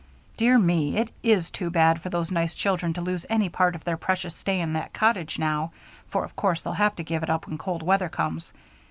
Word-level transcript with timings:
Dear 0.35 0.57
me, 0.57 0.97
it 0.97 1.09
is 1.21 1.51
too 1.51 1.69
bad 1.69 2.01
for 2.01 2.09
those 2.09 2.31
nice 2.31 2.55
children 2.55 2.91
to 2.93 3.01
lose 3.01 3.23
any 3.29 3.49
part 3.49 3.75
of 3.75 3.83
their 3.83 3.97
precious 3.97 4.35
stay 4.35 4.59
in 4.59 4.73
that 4.73 4.95
cottage, 4.95 5.37
now, 5.37 5.71
for 6.07 6.25
of 6.25 6.35
course 6.35 6.63
they'll 6.63 6.73
have 6.73 6.95
to 6.95 7.03
give 7.03 7.21
it 7.21 7.29
up 7.29 7.45
when 7.45 7.59
cold 7.59 7.83
weather 7.83 8.09
comes. 8.09 8.51